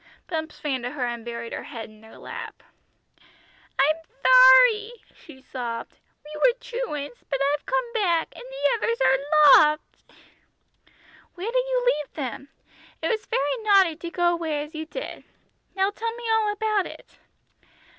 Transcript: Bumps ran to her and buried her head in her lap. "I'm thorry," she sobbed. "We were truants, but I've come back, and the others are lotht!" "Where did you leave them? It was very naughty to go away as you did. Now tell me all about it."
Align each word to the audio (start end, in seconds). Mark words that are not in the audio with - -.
Bumps 0.25 0.59
ran 0.63 0.81
to 0.81 0.89
her 0.89 1.05
and 1.05 1.23
buried 1.23 1.53
her 1.53 1.61
head 1.65 1.87
in 1.87 2.01
her 2.01 2.17
lap. 2.17 2.63
"I'm 3.77 3.95
thorry," 4.23 4.93
she 5.13 5.43
sobbed. 5.43 5.99
"We 6.25 6.31
were 6.37 6.57
truants, 6.59 7.23
but 7.29 7.39
I've 7.53 7.67
come 7.67 7.93
back, 7.93 8.33
and 8.35 8.43
the 8.49 8.69
others 8.83 8.97
are 8.99 9.59
lotht!" 9.59 10.15
"Where 11.35 11.51
did 11.51 11.55
you 11.67 11.83
leave 11.85 12.15
them? 12.15 12.49
It 13.03 13.09
was 13.09 13.27
very 13.27 13.57
naughty 13.59 13.95
to 13.97 14.09
go 14.09 14.33
away 14.33 14.63
as 14.63 14.73
you 14.73 14.87
did. 14.87 15.23
Now 15.75 15.91
tell 15.91 16.15
me 16.15 16.23
all 16.31 16.51
about 16.51 16.87
it." 16.87 17.19